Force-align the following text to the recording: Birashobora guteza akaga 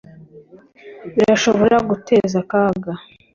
Birashobora 1.15 1.75
guteza 1.89 2.35
akaga 2.43 2.91